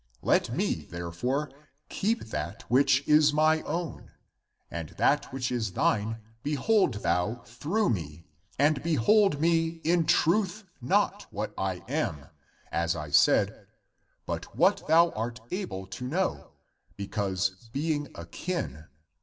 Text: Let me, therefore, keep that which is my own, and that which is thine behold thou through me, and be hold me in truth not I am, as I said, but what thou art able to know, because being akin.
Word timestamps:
Let 0.23 0.49
me, 0.51 0.85
therefore, 0.89 1.51
keep 1.87 2.23
that 2.31 2.63
which 2.71 3.07
is 3.07 3.33
my 3.33 3.61
own, 3.61 4.09
and 4.71 4.89
that 4.97 5.31
which 5.31 5.51
is 5.51 5.73
thine 5.73 6.19
behold 6.41 6.95
thou 7.03 7.43
through 7.45 7.91
me, 7.91 8.25
and 8.57 8.81
be 8.81 8.95
hold 8.95 9.39
me 9.39 9.79
in 9.83 10.05
truth 10.07 10.63
not 10.81 11.27
I 11.55 11.83
am, 11.87 12.25
as 12.71 12.95
I 12.95 13.11
said, 13.11 13.67
but 14.25 14.55
what 14.57 14.87
thou 14.87 15.11
art 15.11 15.39
able 15.51 15.85
to 15.85 16.07
know, 16.07 16.53
because 16.95 17.69
being 17.71 18.07
akin. 18.15 18.85